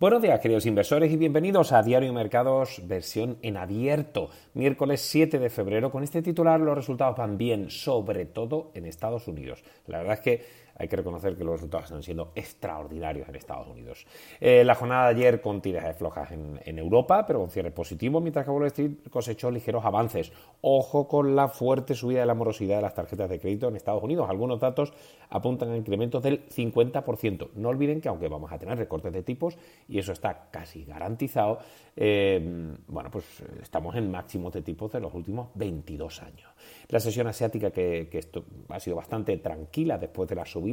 Buenos 0.00 0.22
días, 0.22 0.40
queridos 0.40 0.64
inversores, 0.64 1.12
y 1.12 1.18
bienvenidos 1.18 1.72
a 1.72 1.82
Diario 1.82 2.10
Mercados, 2.14 2.80
versión 2.86 3.36
en 3.42 3.58
abierto, 3.58 4.30
miércoles 4.54 5.02
7 5.02 5.38
de 5.38 5.50
febrero. 5.50 5.90
Con 5.90 6.02
este 6.02 6.22
titular, 6.22 6.58
los 6.58 6.74
resultados 6.74 7.18
van 7.18 7.36
bien, 7.36 7.68
sobre 7.68 8.24
todo 8.24 8.70
en 8.72 8.86
Estados 8.86 9.28
Unidos. 9.28 9.62
La 9.86 9.98
verdad 9.98 10.14
es 10.14 10.20
que 10.20 10.44
hay 10.80 10.88
que 10.88 10.96
reconocer 10.96 11.36
que 11.36 11.44
los 11.44 11.56
resultados 11.56 11.84
están 11.84 12.02
siendo 12.02 12.32
extraordinarios 12.34 13.28
en 13.28 13.34
Estados 13.34 13.68
Unidos. 13.68 14.06
Eh, 14.40 14.64
la 14.64 14.74
jornada 14.74 15.12
de 15.12 15.16
ayer 15.16 15.42
con 15.42 15.60
tirajes 15.60 15.94
flojas 15.94 16.32
en, 16.32 16.78
Europa, 16.78 17.26
pero 17.26 17.40
con 17.40 17.50
cierre 17.50 17.70
positivo, 17.70 18.18
mientras 18.22 18.46
que 18.46 18.50
Wall 18.50 18.66
Street 18.66 18.92
cosechó 19.10 19.50
ligeros 19.50 19.84
avances. 19.84 20.32
Ojo 20.62 21.06
con 21.06 21.36
la 21.36 21.48
fuerte 21.48 21.94
subida 21.94 22.20
de 22.20 22.26
la 22.26 22.32
morosidad 22.32 22.76
de 22.76 22.82
las 22.82 22.94
tarjetas 22.94 23.28
de 23.28 23.38
crédito 23.38 23.68
en 23.68 23.76
Estados 23.76 24.02
Unidos. 24.02 24.30
Algunos 24.30 24.58
datos 24.58 24.94
apuntan 25.28 25.70
a 25.70 25.76
incrementos 25.76 26.22
del 26.22 26.48
50%. 26.48 27.50
No 27.56 27.68
olviden 27.68 28.00
que 28.00 28.08
aunque 28.08 28.28
vamos 28.28 28.50
a 28.50 28.58
tener 28.58 28.78
recortes 28.78 29.12
de 29.12 29.22
tipos, 29.22 29.58
y 29.86 29.98
eso 29.98 30.12
está 30.12 30.48
casi 30.50 30.84
garantizado, 30.86 31.58
eh, 31.94 32.40
bueno, 32.86 33.10
pues 33.10 33.26
estamos 33.60 33.94
en 33.96 34.10
máximos 34.10 34.54
de 34.54 34.62
tipos 34.62 34.90
de 34.92 35.00
los 35.00 35.12
últimos 35.12 35.50
22 35.54 36.22
años. 36.22 36.48
La 36.88 36.98
sesión 36.98 37.26
asiática 37.26 37.70
que, 37.70 38.08
esto 38.12 38.44
ha 38.68 38.80
sido 38.80 38.96
bastante 38.96 39.36
tranquila 39.38 39.98
después 39.98 40.28
de 40.28 40.34
la 40.34 40.44
subida, 40.44 40.69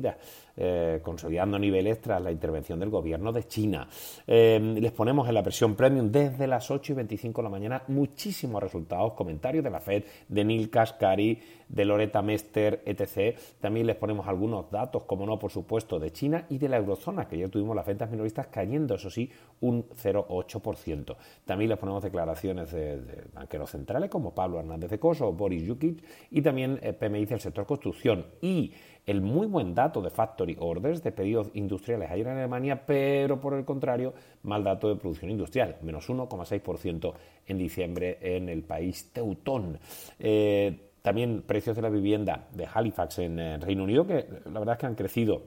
eh, 0.60 1.00
consolidando 1.04 1.60
niveles 1.60 2.02
tras 2.02 2.22
la 2.22 2.32
intervención 2.32 2.80
del 2.80 2.90
gobierno 2.90 3.32
de 3.32 3.44
China. 3.48 3.88
Eh, 4.26 4.60
les 4.80 4.92
ponemos 4.92 5.28
en 5.28 5.36
la 5.36 5.44
presión 5.44 5.76
premium 5.76 6.12
desde 6.12 6.48
las 6.48 6.72
8 6.72 6.94
y 6.94 6.96
25 6.96 7.42
de 7.42 7.44
la 7.44 7.50
mañana 7.50 7.84
muchísimos 7.88 8.62
resultados, 8.62 9.14
comentarios 9.14 9.64
de 9.64 9.70
la 9.70 9.80
Fed, 9.80 10.04
de 10.28 10.44
Neil 10.44 10.70
Kashkari, 10.70 11.40
de 11.70 11.86
Loretta 11.86 12.22
Mester, 12.22 12.82
etc. 12.86 13.38
También 13.60 13.86
les 13.88 13.96
ponemos 13.98 14.28
algunos 14.28 14.72
datos, 14.72 15.04
como 15.04 15.26
no, 15.26 15.38
por 15.38 15.52
supuesto, 15.52 16.00
de 16.00 16.12
China 16.12 16.46
y 16.50 16.58
de 16.58 16.70
la 16.70 16.78
eurozona, 16.78 17.28
que 17.28 17.38
ya 17.38 17.48
tuvimos 17.50 17.76
las 17.76 17.86
ventas 17.86 18.10
minoristas 18.10 18.48
cayendo, 18.48 18.96
eso 18.96 19.10
sí, 19.10 19.30
un 19.62 19.88
0,8%. 19.90 21.16
También 21.46 21.70
les 21.70 21.78
ponemos 21.78 22.04
declaraciones 22.04 22.72
de, 22.72 23.26
banqueros 23.34 23.72
centrales 23.72 24.10
como 24.10 24.34
Pablo 24.34 24.60
Hernández 24.60 24.90
de 24.90 25.00
Coso 25.00 25.28
o 25.28 25.34
Boris 25.34 25.64
Yukic 25.64 26.04
y 26.32 26.42
también 26.42 26.80
eh, 26.82 26.94
PMI 26.94 27.26
del 27.26 27.40
sector 27.40 27.66
construcción 27.66 28.26
y 28.42 28.72
el 29.08 29.22
muy 29.22 29.48
buen 29.48 29.74
dato 29.74 30.02
de 30.02 30.10
factory 30.10 30.56
orders 30.60 31.02
de 31.02 31.12
pedidos 31.12 31.50
industriales 31.54 32.12
ayer 32.12 32.28
en 32.28 32.38
Alemania, 32.38 32.86
pero 32.86 33.40
por 33.40 33.54
el 33.54 33.66
contrario, 33.66 34.14
mal 34.44 34.64
dato 34.64 34.90
de 34.90 34.98
producción 34.98 35.32
industrial, 35.32 35.78
menos 35.82 36.08
1,6% 36.10 37.14
en 37.48 37.58
diciembre 37.58 38.18
en 38.22 38.50
el 38.50 38.64
país 38.64 39.10
teutón. 39.12 39.80
Eh, 40.20 40.92
también 41.02 41.44
precios 41.48 41.76
de 41.76 41.82
la 41.82 41.90
vivienda 41.90 42.48
de 42.52 42.68
Halifax 42.72 43.20
en 43.20 43.62
Reino 43.62 43.86
Unido, 43.86 44.06
que 44.06 44.28
la 44.46 44.60
verdad 44.60 44.74
es 44.74 44.80
que 44.80 44.86
han 44.86 44.96
crecido 44.96 45.42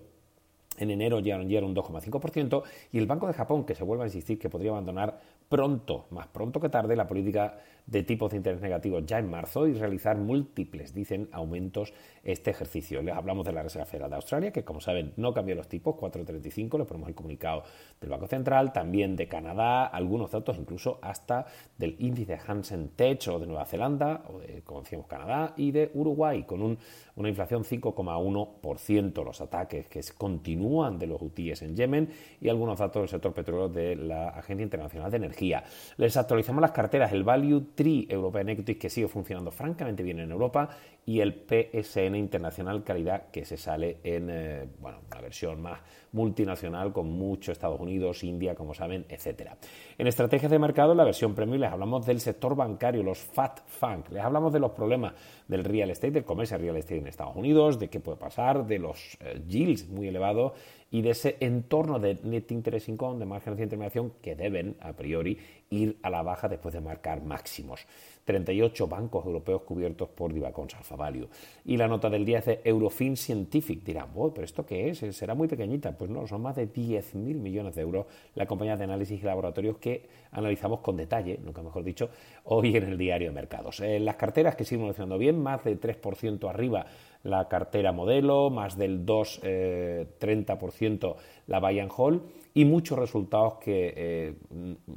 en 0.81 0.91
enero 0.91 1.21
ya 1.21 1.37
un 1.37 1.75
2,5% 1.75 2.63
y 2.93 2.99
el 2.99 3.07
Banco 3.07 3.27
de 3.27 3.35
Japón, 3.35 3.65
que 3.65 3.75
se 3.75 3.85
vuelve 3.85 4.05
a 4.05 4.07
insistir 4.07 4.39
que 4.39 4.49
podría 4.49 4.71
abandonar 4.71 5.21
pronto, 5.49 6.07
más 6.11 6.29
pronto 6.29 6.61
que 6.61 6.69
tarde, 6.69 6.97
la 6.97 7.07
política 7.07 7.59
de 7.87 8.05
tipos 8.05 8.31
de 8.31 8.37
interés 8.37 8.61
negativos 8.61 9.05
ya 9.05 9.19
en 9.19 9.29
marzo 9.29 9.67
y 9.67 9.73
realizar 9.73 10.17
múltiples, 10.17 10.95
dicen, 10.95 11.29
aumentos 11.33 11.93
este 12.23 12.51
ejercicio. 12.51 13.03
Les 13.03 13.15
hablamos 13.15 13.45
de 13.45 13.53
la 13.53 13.63
Reserva 13.63 13.85
Federal 13.85 14.11
de 14.11 14.17
Australia, 14.17 14.53
que 14.53 14.63
como 14.63 14.81
saben 14.81 15.13
no 15.17 15.35
cambió 15.35 15.57
los 15.57 15.67
tipos, 15.67 15.97
4,35, 15.97 16.79
les 16.79 16.87
ponemos 16.87 17.09
el 17.09 17.15
comunicado 17.17 17.65
del 18.01 18.11
Banco 18.11 18.29
Central, 18.29 18.73
también 18.73 19.17
de 19.17 19.27
Canadá, 19.27 19.87
algunos 19.87 20.31
datos 20.31 20.57
incluso 20.57 20.99
hasta 21.03 21.47
del 21.77 21.97
índice 21.99 22.39
Hansen 22.47 22.91
Tech 22.91 23.27
o 23.29 23.41
de 23.41 23.47
Nueva 23.47 23.67
Zelanda, 23.67 24.23
o 24.29 24.39
de, 24.39 24.63
como 24.63 24.83
decíamos, 24.83 25.09
Canadá, 25.09 25.55
y 25.57 25.73
de 25.73 25.91
Uruguay, 25.95 26.45
con 26.45 26.63
un, 26.63 26.79
una 27.17 27.29
inflación 27.29 27.65
5,1%, 27.65 29.25
los 29.25 29.41
ataques 29.41 29.89
que 29.89 30.01
continúan 30.17 30.70
de 30.71 31.07
los 31.09 31.21
hutíes 31.21 31.63
en 31.63 31.75
Yemen 31.75 32.09
y 32.41 32.49
algunos 32.49 32.79
datos 32.79 33.03
del 33.03 33.09
sector 33.09 33.35
petróleo 33.35 33.69
de 33.69 33.97
la 33.97 34.29
Agencia 34.29 34.63
Internacional 34.63 35.11
de 35.11 35.17
Energía. 35.17 35.65
Les 35.97 36.17
actualizamos 36.17 36.63
las 36.63 36.71
carteras, 36.71 37.13
el 37.13 37.25
Value 37.25 37.73
Tree 37.75 38.07
European 38.09 38.51
Equities 38.51 38.79
que 38.79 38.89
sigue 38.89 39.09
funcionando 39.09 39.51
francamente 39.51 40.05
bien 40.05 40.21
en 40.21 40.31
Europa 40.31 40.69
y 41.11 41.21
el 41.21 41.35
PSN 41.35 42.15
Internacional 42.15 42.85
Calidad 42.85 43.33
que 43.33 43.45
se 43.45 43.57
sale 43.57 43.99
en 44.05 44.31
eh, 44.31 44.69
bueno, 44.79 44.99
una 45.11 45.21
versión 45.21 45.61
más 45.61 45.81
multinacional 46.13 46.93
con 46.93 47.11
mucho 47.11 47.51
Estados 47.51 47.81
Unidos, 47.81 48.23
India, 48.23 48.55
como 48.55 48.75
saben, 48.75 49.07
etcétera. 49.09 49.57
En 49.99 50.07
estrategias 50.07 50.53
de 50.53 50.61
mercado, 50.61 50.93
en 50.93 50.99
la 50.99 51.05
versión 51.05 51.35
premium 51.35 51.59
les 51.59 51.73
hablamos 51.73 52.07
del 52.07 52.21
sector 52.21 52.55
bancario, 52.55 53.03
los 53.03 53.19
Fat 53.19 53.59
Funk, 53.67 54.11
les 54.13 54.23
hablamos 54.23 54.53
de 54.53 54.61
los 54.61 54.71
problemas 54.71 55.15
del 55.49 55.65
real 55.65 55.91
estate, 55.91 56.13
del 56.13 56.25
comercio 56.25 56.59
real 56.59 56.77
estate 56.77 56.99
en 56.99 57.09
Estados 57.09 57.35
Unidos, 57.35 57.81
de 57.81 57.89
qué 57.89 57.99
puede 57.99 58.17
pasar, 58.17 58.65
de 58.65 58.79
los 58.79 59.19
eh, 59.21 59.43
yields 59.49 59.89
muy 59.89 60.07
elevados 60.07 60.53
y 60.93 61.03
de 61.03 61.11
ese 61.11 61.37
entorno 61.41 61.99
de 61.99 62.19
net 62.23 62.51
interest 62.53 62.89
income, 62.89 63.19
de 63.19 63.27
margen 63.27 63.57
de 63.57 63.65
intermediación, 63.65 64.13
que 64.23 64.37
deben, 64.37 64.77
a 64.81 64.93
priori, 64.93 65.39
ir 65.71 65.99
a 66.03 66.11
la 66.11 66.23
baja 66.23 66.49
después 66.49 66.75
de 66.75 66.81
marcar 66.81 67.23
máximos. 67.23 67.87
38 68.31 68.87
bancos 68.87 69.27
europeos 69.27 69.63
cubiertos 69.63 70.09
por 70.09 70.33
Divacons 70.33 70.77
Alpha 70.77 70.95
Value. 70.95 71.29
Y 71.65 71.77
la 71.77 71.89
nota 71.89 72.09
del 72.09 72.25
día 72.25 72.39
es 72.39 72.47
de 72.47 72.61
Eurofin 72.63 73.17
Scientific. 73.17 73.83
Dirán, 73.83 74.11
¿pero 74.33 74.45
esto 74.45 74.65
qué 74.65 74.91
es? 74.91 74.99
¿Será 75.17 75.35
muy 75.35 75.49
pequeñita? 75.49 75.99
Pues 75.99 76.11
no, 76.11 76.29
son 76.29 76.43
más 76.43 76.55
de 76.55 76.73
10.000 76.73 77.15
millones 77.15 77.75
de 77.75 77.83
euros 77.83 78.07
la 78.37 78.47
compañía 78.47 78.77
de 78.77 78.85
análisis 78.85 79.21
y 79.21 79.25
laboratorios 79.25 79.79
que 79.79 80.07
analizamos 80.31 80.79
con 80.79 80.97
detalle, 80.97 81.41
nunca 81.45 81.61
mejor 81.61 81.83
dicho, 81.83 82.11
hoy 82.45 82.77
en 82.77 82.85
el 82.85 82.97
diario 82.99 83.31
de 83.31 83.35
mercados. 83.35 83.81
En 83.81 84.05
las 84.05 84.15
carteras 84.15 84.55
que 84.55 84.65
siguen 84.65 84.83
evolucionando 84.83 85.19
bien, 85.19 85.43
más 85.43 85.65
de 85.65 85.81
3% 85.81 86.49
arriba 86.49 86.87
la 87.25 87.49
cartera 87.49 87.91
modelo, 87.91 88.49
más 88.51 88.79
del 88.79 89.05
2, 89.05 89.41
30% 89.43 89.43
eh, 89.43 91.17
la 91.49 91.59
buy 91.59 91.81
and 91.81 91.91
hold 91.95 92.23
y 92.55 92.65
muchos 92.65 92.99
resultados 92.99 93.55
que 93.55 93.95
eh, 93.97 94.35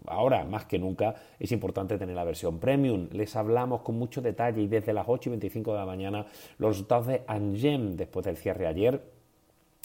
ahora 0.08 0.44
más 0.46 0.66
que 0.66 0.80
nunca 0.80 1.16
es 1.40 1.52
importante 1.52 1.98
tener 1.98 2.16
la 2.16 2.24
versión 2.24 2.60
premium. 2.60 3.08
Les 3.12 3.36
hablamos 3.36 3.82
con 3.82 3.98
mucho 3.98 4.22
detalle 4.22 4.62
y 4.62 4.68
desde 4.68 4.94
las 4.94 5.06
8 5.08 5.30
y 5.30 5.32
25 5.32 5.74
de 5.74 5.78
la 5.78 5.86
mañana 5.86 6.26
los 6.58 6.72
resultados 6.72 7.08
de 7.08 7.24
Angem 7.28 7.96
después 7.96 8.26
del 8.26 8.38
cierre 8.38 8.68
ayer 8.68 9.14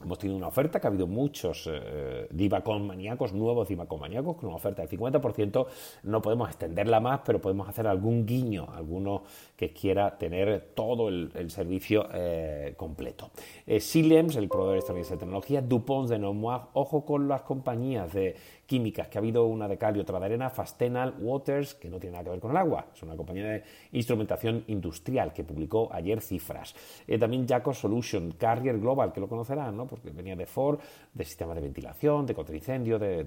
Hemos 0.00 0.18
tenido 0.18 0.36
una 0.36 0.46
oferta 0.46 0.80
que 0.80 0.86
ha 0.86 0.90
habido 0.90 1.08
muchos 1.08 1.68
eh, 1.70 2.28
Divacon 2.30 2.86
maníacos, 2.86 3.32
nuevos 3.32 3.66
Divacon 3.66 3.98
maníacos, 3.98 4.36
con 4.36 4.46
una 4.46 4.56
oferta 4.56 4.82
del 4.82 4.98
50%. 4.98 5.66
No 6.04 6.22
podemos 6.22 6.48
extenderla 6.48 7.00
más, 7.00 7.20
pero 7.24 7.40
podemos 7.40 7.68
hacer 7.68 7.86
algún 7.88 8.24
guiño, 8.24 8.68
alguno 8.72 9.24
que 9.56 9.72
quiera 9.72 10.16
tener 10.16 10.70
todo 10.74 11.08
el, 11.08 11.50
servicio 11.50 12.06
eh, 12.12 12.74
completo. 12.76 13.30
Eh, 13.66 13.80
Silems, 13.80 14.36
el 14.36 14.48
proveedor 14.48 14.78
estadounidense 14.78 15.14
de 15.14 15.18
tecnología, 15.18 15.62
DuPont 15.62 16.08
de 16.08 16.18
Nomois, 16.18 16.62
ojo 16.74 17.04
con 17.04 17.26
las 17.26 17.42
compañías 17.42 18.12
de 18.12 18.36
químicas, 18.68 19.08
que 19.08 19.16
ha 19.16 19.20
habido 19.20 19.46
una 19.46 19.66
de 19.66 19.78
cal 19.78 19.96
y 19.96 20.00
otra 20.00 20.20
de 20.20 20.26
arena, 20.26 20.50
Fastenal 20.50 21.14
Waters, 21.18 21.74
que 21.74 21.88
no 21.88 21.98
tiene 21.98 22.12
nada 22.12 22.24
que 22.24 22.30
ver 22.30 22.40
con 22.40 22.50
el 22.50 22.56
agua, 22.58 22.88
es 22.94 23.02
una 23.02 23.16
compañía 23.16 23.46
de 23.46 23.62
instrumentación 23.92 24.62
industrial 24.66 25.32
que 25.32 25.42
publicó 25.42 25.88
ayer 25.90 26.20
cifras. 26.20 26.74
Eh, 27.06 27.18
también 27.18 27.48
Jaco 27.48 27.72
Solution, 27.72 28.32
Carrier 28.32 28.78
Global, 28.78 29.10
que 29.10 29.20
lo 29.20 29.28
conocerán, 29.28 29.74
¿no? 29.74 29.86
porque 29.86 30.10
venía 30.10 30.36
de 30.36 30.44
Ford, 30.44 30.78
de 31.14 31.24
sistema 31.24 31.54
de 31.54 31.62
ventilación, 31.62 32.26
de 32.26 32.34
contraincendio, 32.34 32.98
de, 32.98 33.26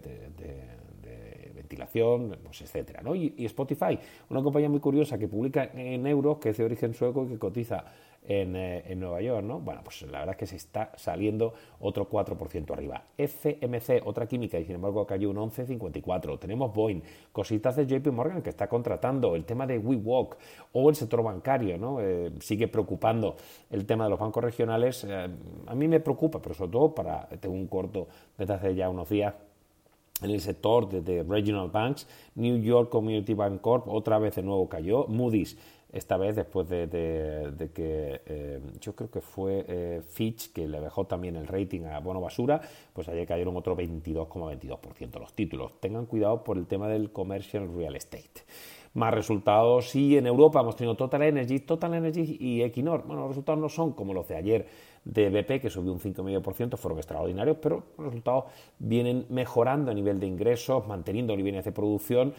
ventilación, 1.55 2.37
pues, 2.43 2.61
etcétera, 2.61 3.01
¿no? 3.01 3.15
y, 3.15 3.33
Spotify, 3.45 3.97
una 4.29 4.43
compañía 4.43 4.69
muy 4.69 4.79
curiosa 4.79 5.17
que 5.17 5.27
publica 5.27 5.71
en 5.73 6.05
euros, 6.05 6.37
que 6.37 6.49
es 6.49 6.57
de 6.57 6.65
origen 6.65 6.93
sueco 6.93 7.25
y 7.25 7.29
que 7.29 7.39
cotiza 7.39 7.83
eh, 8.23 8.83
en, 8.85 8.99
Nueva 8.99 9.19
York, 9.19 9.43
¿no? 9.43 9.59
Bueno, 9.59 9.81
pues 9.83 10.03
la 10.03 10.19
verdad 10.19 10.35
es 10.35 10.37
que 10.37 10.45
se 10.45 10.55
está 10.55 10.91
saliendo 10.95 11.53
otro 11.79 12.07
4% 12.07 12.71
arriba. 12.71 13.03
FMC, 13.17 14.03
otra 14.05 14.27
química, 14.27 14.59
y 14.59 14.65
sin 14.65 14.75
embargo 14.75 15.07
cayó 15.07 15.31
un 15.31 15.37
11,54. 15.37 16.37
Tenemos 16.37 16.71
Boeing, 16.71 17.01
cositas 17.31 17.75
de 17.75 17.87
JP 17.87 18.07
Morgan 18.11 18.43
que 18.43 18.51
está 18.51 18.67
contratando, 18.67 19.35
el 19.35 19.43
tema 19.43 19.65
de 19.65 19.79
WeWalk 19.79 20.37
o 20.73 20.89
el 20.89 20.95
sector 20.95 21.23
bancario, 21.23 21.79
¿no? 21.79 21.99
Eh, 21.99 22.31
sigue 22.39 22.67
preocupando 22.67 23.37
el 23.71 23.87
tema 23.87 24.03
de 24.03 24.11
los 24.11 24.19
bancos 24.19 24.43
regionales. 24.43 25.03
Eh, 25.03 25.27
a 25.65 25.75
mí 25.75 25.87
me 25.87 25.99
preocupa, 25.99 26.39
pero 26.39 26.53
sobre 26.53 26.71
todo 26.71 26.93
para, 26.93 27.27
tengo 27.27 27.55
un 27.55 27.67
corto 27.67 28.07
desde 28.37 28.53
hace 28.53 28.75
ya 28.75 28.87
unos 28.87 29.09
días 29.09 29.33
en 30.21 30.29
el 30.29 30.41
sector 30.41 30.87
de, 30.89 31.23
Regional 31.23 31.69
Banks, 31.69 32.07
New 32.35 32.57
York 32.61 32.89
Community 32.89 33.33
Bank 33.33 33.61
Corp 33.61 33.87
otra 33.87 34.19
vez 34.19 34.35
de 34.35 34.43
nuevo 34.43 34.69
cayó, 34.69 35.07
Moody's 35.07 35.57
esta 35.91 36.15
vez 36.15 36.37
después 36.37 36.69
de, 36.69 36.87
que 37.73 38.21
eh, 38.25 38.61
yo 38.79 38.95
creo 38.95 39.11
que 39.11 39.19
fue 39.19 39.65
eh, 39.67 40.01
Fitch 40.07 40.53
que 40.53 40.67
le 40.67 40.79
dejó 40.79 41.05
también 41.05 41.35
el 41.35 41.47
rating 41.47 41.81
a 41.81 41.99
bono 41.99 42.21
basura, 42.21 42.61
pues 42.93 43.09
ayer 43.09 43.27
cayeron 43.27 43.57
otro 43.57 43.75
22,22% 43.75 45.19
los 45.19 45.33
títulos. 45.33 45.79
Tengan 45.81 46.05
cuidado 46.05 46.43
por 46.43 46.57
el 46.57 46.65
tema 46.65 46.87
del 46.87 47.11
commercial 47.11 47.67
real 47.75 47.95
estate. 47.97 48.45
Más 48.93 49.13
resultados 49.13 49.95
y 49.95 50.17
en 50.17 50.27
Europa 50.27 50.61
hemos 50.61 50.75
tenido 50.75 50.95
Total 50.95 51.23
Energy, 51.23 51.59
Total 51.59 51.93
Energy 51.93 52.37
y 52.39 52.61
Equinor. 52.61 53.03
Bueno, 53.05 53.21
los 53.21 53.29
resultados 53.29 53.59
no 53.59 53.69
son 53.69 53.91
como 53.93 54.13
los 54.13 54.27
de 54.27 54.35
ayer 54.35 54.67
de 55.03 55.29
BP, 55.29 55.61
que 55.61 55.69
subió 55.69 55.91
un 55.91 55.99
5,5%, 55.99 56.77
fueron 56.77 56.99
extraordinarios, 56.99 57.57
pero 57.61 57.83
los 57.97 58.07
resultados 58.07 58.45
vienen 58.77 59.25
mejorando 59.29 59.91
a 59.91 59.93
nivel 59.93 60.19
de 60.19 60.27
ingresos, 60.27 60.87
manteniendo 60.87 61.35
niveles 61.35 61.65
de 61.65 61.71
producción, 61.71 62.33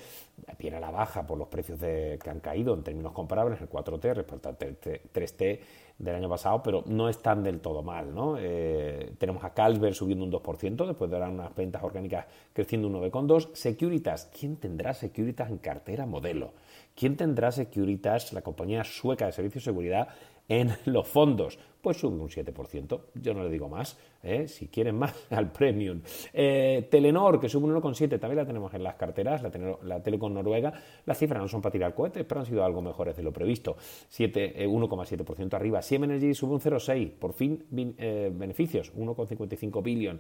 viene 0.59 0.77
a 0.77 0.81
la 0.81 0.91
baja 0.91 1.27
por 1.27 1.39
los 1.39 1.49
precios 1.49 1.79
que 1.81 2.31
han 2.31 2.41
caído 2.41 2.75
en 2.75 2.83
términos 2.83 3.13
comparables, 3.13 3.61
el 3.61 3.69
4T 3.69 4.15
respecto 4.15 4.49
al 4.49 4.59
3T 4.59 5.61
del 5.99 6.15
año 6.17 6.29
pasado, 6.29 6.63
pero 6.63 6.83
no 6.87 7.09
están 7.09 7.43
del 7.43 7.61
todo 7.61 7.83
mal. 7.83 8.15
¿no? 8.15 8.37
Eh, 8.39 9.13
tenemos 9.19 9.45
a 9.45 9.55
Carlsberg 9.55 9.95
subiendo 9.95 10.25
un 10.25 10.33
2%, 10.33 10.87
después 10.87 11.11
de 11.11 11.19
dar 11.19 11.31
unas 11.31 11.55
ventas 11.55 11.83
orgánicas 11.83 12.27
creciendo 12.53 12.89
un 12.89 12.95
9,2%. 12.95 13.55
Securitas, 13.55 14.31
¿quién 14.39 14.57
tendrá 14.57 14.95
Securitas 14.95 15.51
en 15.51 15.59
cartera 15.59 16.07
modelo? 16.07 16.53
¿Quién 16.95 17.17
tendrá 17.17 17.53
Securitas, 17.53 18.33
la 18.33 18.43
compañía 18.43 18.85
sueca 18.85 19.27
de 19.27 19.33
servicios 19.33 19.65
de 19.65 19.71
seguridad, 19.71 20.09
en 20.49 20.73
los 20.87 21.07
fondos? 21.07 21.59
Pues 21.83 21.97
sube 21.97 22.17
un 22.17 22.29
7%. 22.29 23.01
Yo 23.15 23.35
no 23.35 23.43
le 23.43 23.51
digo 23.51 23.69
más. 23.69 23.99
¿eh? 24.23 24.47
si 24.49 24.69
quieren 24.69 24.97
más, 24.97 25.15
al 25.31 25.51
premium. 25.51 26.01
Eh, 26.33 26.87
Telenor, 26.91 27.41
que 27.41 27.49
sube 27.49 27.67
un 27.67 27.75
1,7, 27.75 28.19
también 28.19 28.37
la 28.37 28.47
tenemos 28.47 28.73
en 28.75 28.83
las 28.83 28.95
carteras, 28.95 29.43
la, 29.43 29.51
la 29.83 30.03
Telecom 30.03 30.33
Noruega. 30.33 30.73
Las 31.05 31.19
cifras 31.19 31.41
no 31.41 31.49
son 31.49 31.61
para 31.61 31.73
tirar 31.73 31.95
cohetes, 31.95 32.25
pero 32.25 32.41
han 32.41 32.47
sido 32.47 32.65
algo 32.65 32.83
mejores 32.83 33.17
de 33.17 33.23
lo 33.23 33.33
previsto. 33.33 33.77
1,7% 34.11 35.53
eh, 35.53 35.57
arriba. 35.57 35.83
Siem 35.83 36.05
Energy 36.05 36.35
sube 36.35 36.55
un 36.55 36.61
0,6, 36.61 37.11
por 37.19 37.33
fin 37.33 37.65
beneficios, 37.71 38.95
1,55 38.95 39.83
billion. 39.83 40.19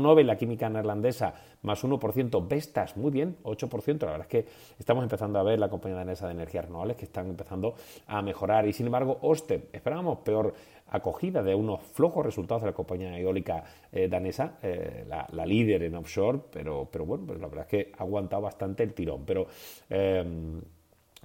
Nobel, 0.00 0.26
la 0.26 0.36
química 0.36 0.68
neerlandesa, 0.68 1.34
más 1.62 1.82
1%. 1.84 2.48
Vestas, 2.48 2.96
muy 2.96 3.10
bien, 3.10 3.36
8%. 3.42 4.00
La 4.00 4.12
verdad 4.12 4.20
es 4.20 4.26
que 4.26 4.46
estamos 4.78 5.02
empezando 5.02 5.38
a 5.38 5.42
ver 5.42 5.58
la 5.58 5.68
compañía 5.68 5.98
danesa 5.98 6.26
de 6.26 6.32
energías 6.32 6.64
renovables 6.66 6.96
que 6.96 7.04
están 7.04 7.28
empezando 7.28 7.74
a 8.06 8.22
mejorar. 8.22 8.66
Y 8.66 8.72
sin 8.72 8.86
embargo, 8.86 9.18
Oster, 9.22 9.68
esperábamos 9.72 10.18
peor 10.18 10.54
acogida 10.90 11.42
de 11.42 11.54
unos 11.54 11.82
flojos 11.82 12.24
resultados 12.24 12.62
de 12.62 12.68
la 12.68 12.74
compañía 12.74 13.18
eólica 13.18 13.64
eh, 13.92 14.08
danesa, 14.08 14.58
eh, 14.62 15.04
la, 15.08 15.46
líder 15.46 15.84
en 15.84 15.94
offshore, 15.94 16.40
pero, 16.52 16.88
pero 16.90 17.06
bueno, 17.06 17.26
pues 17.26 17.40
la 17.40 17.48
verdad 17.48 17.66
es 17.70 17.70
que 17.70 17.92
ha 17.96 18.02
aguantado 18.02 18.42
bastante 18.42 18.82
el 18.82 18.92
tirón. 18.94 19.24
Pero 19.24 19.46
em, 19.88 20.60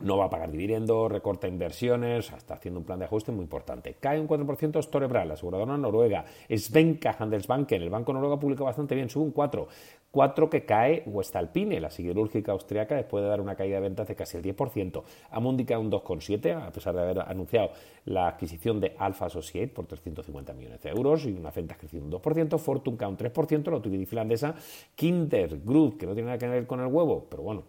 no 0.01 0.17
va 0.17 0.25
a 0.25 0.29
pagar 0.29 0.51
dividendos, 0.51 1.11
recorta 1.11 1.47
inversiones, 1.47 2.31
está 2.31 2.55
haciendo 2.55 2.79
un 2.79 2.85
plan 2.85 2.99
de 2.99 3.05
ajuste 3.05 3.31
muy 3.31 3.43
importante. 3.43 3.95
Cae 3.99 4.19
un 4.19 4.27
4% 4.27 4.81
Storebrand, 4.81 5.27
la 5.27 5.33
aseguradora 5.35 5.77
noruega. 5.77 6.25
Svenka 6.49 7.15
Handelsbanken, 7.17 7.81
el 7.81 7.89
banco 7.89 8.11
noruego 8.13 8.39
publica 8.39 8.63
bastante 8.63 8.95
bien, 8.95 9.09
sube 9.09 9.25
un 9.25 9.33
4%. 9.33 9.67
4 10.15 10.49
que 10.49 10.63
cae 10.63 11.03
Westalpine, 11.07 11.81
la 11.81 11.89
siderúrgica 11.89 12.53
austriaca, 12.53 12.95
después 12.95 13.21
de 13.21 13.29
dar 13.29 13.41
una 13.41 13.55
caída 13.55 13.75
de 13.75 13.81
ventas 13.81 14.07
de 14.07 14.15
casi 14.15 14.37
el 14.37 14.43
10%. 14.43 15.03
Amundi 15.29 15.65
cae 15.65 15.75
un 15.75 15.91
2,7, 15.91 16.55
a 16.55 16.71
pesar 16.71 16.95
de 16.95 17.01
haber 17.01 17.19
anunciado 17.19 17.71
la 18.05 18.29
adquisición 18.29 18.79
de 18.79 18.95
Alpha 18.97 19.25
Associate 19.25 19.67
por 19.67 19.87
350 19.87 20.53
millones 20.53 20.81
de 20.81 20.89
euros 20.89 21.25
y 21.25 21.33
una 21.33 21.51
ventas 21.51 21.77
creciendo 21.77 22.15
un 22.15 22.23
2%. 22.23 22.57
Fortune 22.57 22.95
cae 22.95 23.09
un 23.09 23.17
3%, 23.17 23.69
la 23.69 23.75
utility 23.75 24.05
finlandesa. 24.05 24.55
Kinder 24.95 25.59
Group, 25.59 25.97
que 25.97 26.05
no 26.05 26.13
tiene 26.13 26.27
nada 26.27 26.37
que 26.37 26.47
ver 26.47 26.65
con 26.65 26.79
el 26.79 26.87
huevo, 26.87 27.27
pero 27.29 27.43
bueno, 27.43 27.63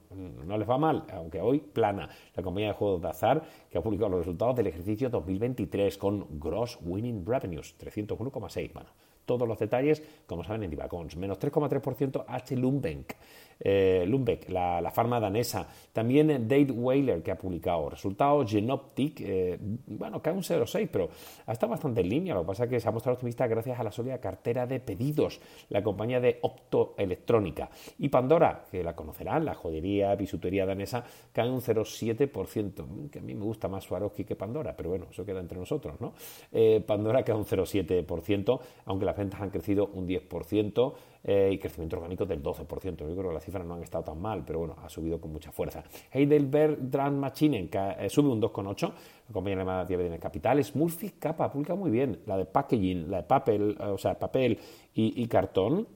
no 0.47 0.57
les 0.57 0.71
va 0.71 0.79
mal, 0.79 1.03
aunque 1.12 1.41
hoy 1.41 1.59
plana. 1.59 2.09
La 2.35 2.43
compañía 2.43 2.69
de 2.69 2.75
juegos 2.75 3.03
de 3.03 3.09
azar, 3.09 3.43
que 3.71 3.79
ha 3.79 3.83
publicado 3.83 4.11
los 4.11 4.21
resultados 4.21 4.57
del 4.57 4.69
ejercicio 4.69 5.09
2023 5.09 5.99
con 5.99 6.27
Gross 6.39 6.79
Winning 6.83 7.25
Revenues, 7.25 7.75
301,6. 7.79 8.73
Bueno, 8.73 8.91
todos 9.25 9.47
los 9.47 9.59
detalles, 9.59 10.03
como 10.27 10.45
saben, 10.45 10.63
en 10.63 10.71
Divacons. 10.71 11.17
Menos 11.17 11.39
3,3% 11.39 12.25
H. 12.27 12.57
Lumbeck, 12.57 13.17
eh, 13.59 14.05
Lumbeck 14.07 14.49
la, 14.49 14.91
farma 14.95 15.19
danesa. 15.19 15.67
También 15.93 16.47
Dave 16.47 16.71
Whaler, 16.71 17.23
que 17.23 17.33
ha 17.33 17.37
publicado 17.37 17.91
resultados. 17.91 18.51
Genoptic, 18.51 19.21
eh, 19.21 19.59
bueno, 19.87 20.23
cae 20.23 20.33
un 20.33 20.43
0,6, 20.43 20.89
pero 20.91 21.09
ha 21.47 21.53
estado 21.53 21.71
bastante 21.71 22.01
en 22.03 22.09
línea. 22.09 22.35
Lo 22.35 22.43
que 22.43 22.47
pasa 22.47 22.65
es 22.65 22.71
que 22.71 22.81
se 22.81 22.89
ha 22.89 22.93
mostrado 22.93 23.15
optimista 23.15 23.47
gracias 23.47 23.81
a 23.81 23.83
la 23.83 23.91
sólida 23.91 24.19
cartera 24.19 24.67
de 24.67 24.79
pedidos, 24.79 25.41
la 25.71 25.83
compañía 25.83 26.21
de 26.21 26.39
optoelectrónica. 26.43 27.69
Y 27.99 28.09
Pandora, 28.09 28.67
que 28.71 28.85
la 28.85 28.95
conocerán, 28.95 29.45
la 29.45 29.55
joyería, 29.55 30.15
bisutería 30.15 30.67
danesa, 30.67 31.05
cae 31.33 31.51
un 31.51 31.61
0,7%, 31.61 33.11
que 33.11 33.19
a 33.19 33.23
mí 33.23 33.35
me 33.35 33.45
gusta 33.45 33.69
más 33.69 33.85
Swarovski 33.85 34.25
que 34.25 34.37
Pandora, 34.37 34.77
pero 34.77 34.91
bueno, 34.91 35.07
eso 35.11 35.25
queda 35.25 35.41
entre 35.41 35.59
nosotros, 35.59 36.01
¿no? 36.01 36.15
Eh, 36.53 36.83
Pandora 36.87 37.25
cae 37.25 37.35
un 37.35 37.45
0,7%, 37.45 38.61
aunque 38.85 39.05
la 39.05 39.17
las 39.17 39.25
ventas 39.25 39.41
han 39.41 39.51
crecido 39.51 39.87
un 39.95 40.07
10% 40.07 40.95
eh, 41.28 41.50
y 41.52 41.59
crecimiento 41.59 41.97
orgánico 41.97 42.25
del 42.25 42.40
12%. 42.40 42.99
Yo 42.99 43.16
creo 43.16 43.28
que 43.28 43.35
las 43.35 43.45
cifras 43.45 43.66
no 43.66 43.75
han 43.75 43.83
estado 43.83 44.04
tan 44.04 44.21
mal, 44.21 44.45
pero 44.47 44.61
bueno, 44.61 44.76
ha 44.80 44.88
subido 44.88 45.21
con 45.21 45.33
mucha 45.33 45.50
fuerza. 45.50 45.83
Heidelberg 46.12 46.78
Machinen 47.12 47.68
eh, 47.73 48.09
sube 48.09 48.28
un 48.28 48.40
2,8%, 48.40 48.92
la 49.28 49.33
compañía 49.33 49.56
alemana 49.56 49.85
de 49.85 49.97
bienes 49.97 50.21
capitales. 50.21 50.76
Murphy 50.76 51.11
Capa 51.18 51.50
publica 51.50 51.75
muy 51.75 51.90
bien, 51.90 52.21
la 52.26 52.37
de 52.37 52.45
packaging, 52.45 53.11
la 53.11 53.16
de 53.18 53.23
papel, 53.25 53.76
o 53.80 53.99
sea, 53.99 54.16
papel 54.16 54.56
y 54.95 55.26
cartón 55.26 55.87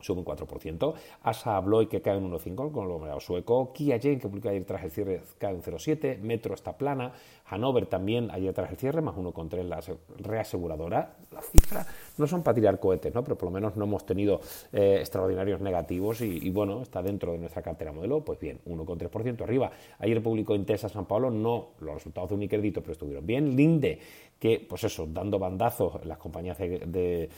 sube 0.00 0.20
un 0.20 0.24
4%, 0.24 0.94
Asa 1.22 1.56
Abloy 1.56 1.86
que 1.86 2.00
cae 2.00 2.16
un 2.16 2.30
1,5% 2.32 2.54
con 2.54 2.66
el 2.66 2.72
conglomerado 2.72 3.20
sueco, 3.20 3.72
Kia 3.72 3.98
Jane 4.00 4.18
que 4.18 4.28
publica 4.28 4.50
ayer 4.50 4.64
tras 4.64 4.84
el 4.84 4.90
cierre 4.90 5.22
cae 5.38 5.54
un 5.54 5.62
0,7%, 5.62 6.18
Metro 6.20 6.54
está 6.54 6.76
plana, 6.76 7.12
Hanover 7.46 7.86
también 7.86 8.30
ayer 8.30 8.52
tras 8.52 8.70
el 8.70 8.76
cierre, 8.76 9.00
más 9.00 9.14
1,3% 9.16 9.62
la 9.64 9.80
reaseguradora. 10.18 11.16
Las 11.30 11.46
cifras 11.50 11.86
no 12.16 12.26
son 12.26 12.42
para 12.42 12.54
tirar 12.54 12.78
cohetes, 12.78 13.14
¿no? 13.14 13.22
pero 13.22 13.36
por 13.36 13.48
lo 13.48 13.52
menos 13.52 13.76
no 13.76 13.84
hemos 13.84 14.04
tenido 14.04 14.40
eh, 14.72 14.98
extraordinarios 15.00 15.60
negativos 15.60 16.20
y, 16.20 16.50
bueno, 16.50 16.82
está 16.82 17.02
dentro 17.02 17.32
de 17.32 17.38
nuestra 17.38 17.62
cartera 17.62 17.92
modelo, 17.92 18.24
pues 18.24 18.38
bien, 18.38 18.60
1,3% 18.66 19.42
arriba. 19.42 19.70
Ayer 19.98 20.22
publicó 20.22 20.54
Intesa 20.54 20.88
San 20.88 21.06
Pablo, 21.06 21.30
no 21.30 21.70
los 21.80 21.94
resultados 21.94 22.30
de 22.30 22.36
Unicredito, 22.36 22.80
pero 22.80 22.92
estuvieron 22.92 23.26
bien. 23.26 23.56
Linde, 23.56 23.98
que 24.38 24.64
pues 24.66 24.84
eso, 24.84 25.06
dando 25.06 25.38
bandazos 25.38 26.04
las 26.04 26.18
compañías 26.18 26.58
de, 26.58 27.28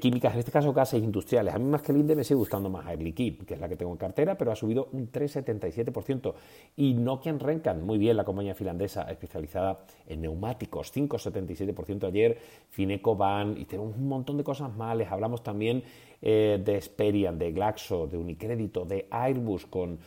químicas, 0.00 0.34
en 0.34 0.40
este 0.40 0.50
caso 0.50 0.72
gases 0.72 1.02
industriales. 1.02 1.54
A 1.54 1.58
mí 1.58 1.64
más 1.64 1.82
que 1.82 1.91
Linde 1.92 2.16
me 2.16 2.24
sigue 2.24 2.38
gustando 2.38 2.68
más 2.68 2.86
Air 2.88 3.02
Liquide, 3.02 3.44
que 3.44 3.54
es 3.54 3.60
la 3.60 3.68
que 3.68 3.76
tengo 3.76 3.92
en 3.92 3.98
cartera, 3.98 4.36
pero 4.36 4.52
ha 4.52 4.56
subido 4.56 4.88
un 4.92 5.10
3,77%. 5.10 6.34
Y 6.76 6.94
Nokian 6.94 7.38
Renkan, 7.38 7.84
muy 7.84 7.98
bien 7.98 8.16
la 8.16 8.24
compañía 8.24 8.54
finlandesa 8.54 9.02
especializada 9.10 9.84
en 10.06 10.22
neumáticos, 10.22 10.94
5,77% 10.94 12.06
ayer, 12.08 12.38
Fineco 12.70 13.16
Van, 13.16 13.56
y 13.56 13.64
tenemos 13.66 13.96
un 13.96 14.08
montón 14.08 14.36
de 14.36 14.44
cosas 14.44 14.74
más. 14.74 14.96
Les 14.96 15.10
hablamos 15.10 15.42
también 15.42 15.82
eh, 16.20 16.60
de 16.64 16.76
Experian, 16.76 17.38
de 17.38 17.52
Glaxo, 17.52 18.06
de 18.06 18.16
Unicrédito, 18.16 18.84
de 18.84 19.06
Airbus 19.10 19.66
con 19.66 19.98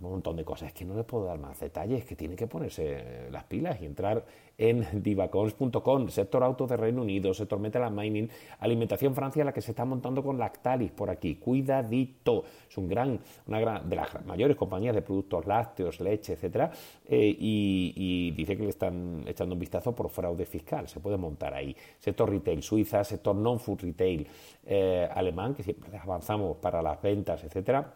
un 0.00 0.10
montón 0.10 0.36
de 0.36 0.44
cosas. 0.44 0.68
Es 0.68 0.74
que 0.74 0.84
no 0.84 0.94
les 0.94 1.04
puedo 1.04 1.24
dar 1.24 1.38
más 1.38 1.58
detalles, 1.58 2.00
es 2.00 2.04
que 2.04 2.16
tienen 2.16 2.36
que 2.36 2.46
ponerse 2.46 3.28
las 3.30 3.44
pilas 3.44 3.80
y 3.80 3.86
entrar 3.86 4.24
en 4.58 5.02
divacons.com, 5.02 6.08
sector 6.08 6.42
auto 6.44 6.66
de 6.66 6.76
Reino 6.76 7.02
Unido, 7.02 7.32
sector 7.32 7.58
metal 7.58 7.90
mining, 7.90 8.28
alimentación 8.58 9.14
Francia, 9.14 9.44
la 9.44 9.52
que 9.52 9.62
se 9.62 9.70
está 9.72 9.84
montando 9.84 10.22
con 10.22 10.38
Lactalis 10.38 10.90
por 10.90 11.08
aquí. 11.08 11.36
Cuidadito, 11.36 12.44
es 12.68 12.76
un 12.76 12.88
gran, 12.88 13.18
una 13.46 13.60
gran, 13.60 13.88
de 13.88 13.96
las 13.96 14.26
mayores 14.26 14.56
compañías 14.56 14.94
de 14.94 15.02
productos 15.02 15.46
lácteos, 15.46 16.00
leche, 16.00 16.34
etcétera, 16.34 16.70
eh, 17.06 17.34
y, 17.38 18.32
dice 18.32 18.56
que 18.56 18.64
le 18.64 18.70
están 18.70 19.24
echando 19.26 19.54
un 19.54 19.58
vistazo 19.58 19.94
por 19.94 20.10
fraude 20.10 20.44
fiscal. 20.44 20.88
Se 20.88 21.00
puede 21.00 21.16
montar 21.16 21.54
ahí. 21.54 21.74
Sector 21.98 22.30
retail 22.30 22.62
Suiza, 22.62 23.02
sector 23.02 23.34
non-food 23.34 23.80
retail 23.80 24.26
eh, 24.66 25.08
alemán, 25.10 25.54
que 25.54 25.62
siempre 25.62 25.96
avanzamos 25.96 26.58
para 26.58 26.82
las 26.82 27.00
ventas, 27.00 27.42
etcétera 27.44 27.94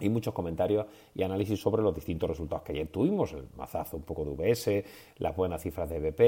y 0.00 0.08
muchos 0.08 0.34
comentarios 0.34 0.86
y 1.14 1.22
análisis 1.22 1.60
sobre 1.60 1.82
los 1.82 1.94
distintos 1.94 2.30
resultados 2.30 2.64
que 2.64 2.72
ayer 2.72 2.88
tuvimos, 2.88 3.32
el 3.32 3.44
mazazo 3.56 3.96
un 3.96 4.02
poco 4.02 4.24
de 4.24 4.30
VS, 4.30 4.84
las 5.18 5.36
buenas 5.36 5.62
cifras 5.62 5.88
de 5.88 6.00
BP, 6.00 6.20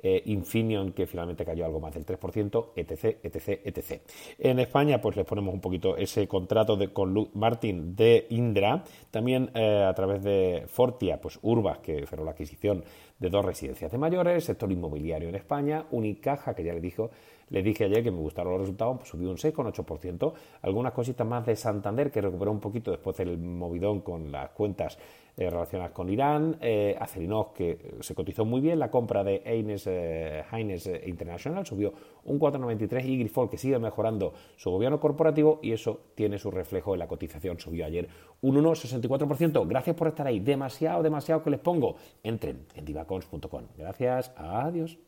eh, 0.00 0.22
Infineon 0.26 0.92
que 0.92 1.06
finalmente 1.06 1.44
cayó 1.44 1.64
algo 1.64 1.80
más 1.80 1.94
del 1.94 2.06
3%, 2.06 2.72
etc, 2.76 3.18
etc, 3.22 3.60
etc. 3.64 4.02
En 4.38 4.58
España 4.60 5.00
pues 5.00 5.16
les 5.16 5.26
ponemos 5.26 5.52
un 5.52 5.60
poquito 5.60 5.96
ese 5.96 6.28
contrato 6.28 6.76
de, 6.76 6.92
con 6.92 7.12
Luke 7.12 7.32
Martin 7.34 7.96
de 7.96 8.26
Indra, 8.30 8.84
también 9.10 9.50
eh, 9.54 9.84
a 9.88 9.94
través 9.94 10.22
de 10.22 10.64
Fortia, 10.68 11.20
pues 11.20 11.38
Urbas 11.42 11.78
que 11.78 12.06
cerró 12.06 12.24
la 12.24 12.32
adquisición 12.32 12.84
de 13.18 13.30
dos 13.30 13.44
residencias 13.44 13.90
de 13.90 13.98
mayores, 13.98 14.44
sector 14.44 14.70
inmobiliario 14.70 15.28
en 15.28 15.34
España, 15.34 15.86
Unicaja 15.90 16.54
que 16.54 16.64
ya 16.64 16.72
le 16.72 16.80
dijo 16.80 17.10
les 17.50 17.64
dije 17.64 17.84
ayer 17.84 18.02
que 18.02 18.10
me 18.10 18.18
gustaron 18.18 18.52
los 18.52 18.62
resultados, 18.62 18.98
pues 18.98 19.08
subió 19.08 19.30
un 19.30 19.36
6,8%. 19.36 20.32
Algunas 20.62 20.92
cositas 20.92 21.26
más 21.26 21.46
de 21.46 21.56
Santander, 21.56 22.10
que 22.10 22.20
recuperó 22.20 22.50
un 22.50 22.60
poquito 22.60 22.90
después 22.90 23.16
del 23.16 23.38
movidón 23.38 24.00
con 24.00 24.30
las 24.30 24.50
cuentas 24.50 24.98
eh, 25.36 25.48
relacionadas 25.48 25.92
con 25.92 26.08
Irán. 26.08 26.56
Eh, 26.60 26.96
Acerinox, 26.98 27.52
que 27.52 27.78
se 28.00 28.14
cotizó 28.14 28.44
muy 28.44 28.60
bien. 28.60 28.78
La 28.78 28.90
compra 28.90 29.22
de 29.22 29.42
Eines, 29.44 29.86
eh, 29.86 30.42
eh, 30.52 31.02
International 31.06 31.64
subió 31.64 31.92
un 32.24 32.38
4,93. 32.38 33.04
Y 33.06 33.18
Grifol, 33.18 33.48
que 33.48 33.56
sigue 33.56 33.78
mejorando 33.78 34.32
su 34.56 34.70
gobierno 34.70 34.98
corporativo 34.98 35.60
y 35.62 35.72
eso 35.72 36.00
tiene 36.14 36.38
su 36.38 36.50
reflejo 36.50 36.94
en 36.94 36.98
la 36.98 37.08
cotización. 37.08 37.58
Subió 37.60 37.86
ayer 37.86 38.08
un 38.42 38.56
1,64%. 38.56 39.66
Gracias 39.66 39.96
por 39.96 40.08
estar 40.08 40.26
ahí. 40.26 40.40
Demasiado, 40.40 41.02
demasiado 41.02 41.42
que 41.42 41.50
les 41.50 41.60
pongo. 41.60 41.96
Entren 42.22 42.66
en 42.74 42.84
divacons.com. 42.84 43.62
Gracias. 43.76 44.32
Adiós. 44.36 45.07